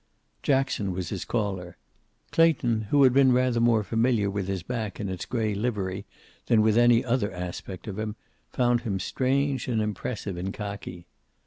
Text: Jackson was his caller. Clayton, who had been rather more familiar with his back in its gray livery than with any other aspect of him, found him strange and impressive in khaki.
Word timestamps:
Jackson 0.41 0.93
was 0.93 1.09
his 1.09 1.25
caller. 1.25 1.77
Clayton, 2.31 2.87
who 2.89 3.03
had 3.03 3.13
been 3.13 3.33
rather 3.33 3.59
more 3.59 3.83
familiar 3.83 4.31
with 4.31 4.47
his 4.47 4.63
back 4.63 4.99
in 4.99 5.09
its 5.09 5.25
gray 5.25 5.53
livery 5.53 6.05
than 6.47 6.63
with 6.63 6.75
any 6.75 7.05
other 7.05 7.31
aspect 7.31 7.85
of 7.87 7.99
him, 7.99 8.15
found 8.49 8.81
him 8.81 8.99
strange 8.99 9.67
and 9.67 9.79
impressive 9.79 10.37
in 10.39 10.51
khaki. 10.51 11.05